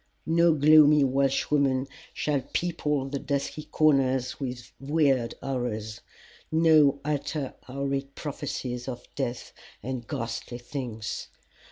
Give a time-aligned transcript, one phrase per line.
[0.25, 6.01] No gloomy Welshwoman shall people the dusky corners with weird horrors,
[6.51, 9.53] nor utter horrid prophecies of death
[9.83, 11.27] and ghastly things.